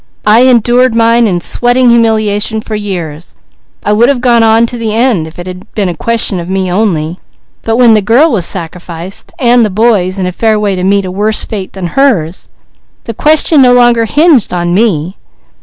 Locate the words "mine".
0.95-1.27